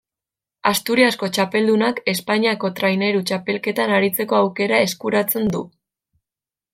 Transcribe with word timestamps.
Asturiasko 0.69 1.27
txapeldunak 1.37 1.99
Espainiako 2.13 2.71
Traineru 2.79 3.21
Txapelketan 3.31 3.93
aritzeko 3.99 4.39
aukera 4.39 4.81
eskuratzen 4.87 5.53
du. 5.57 5.63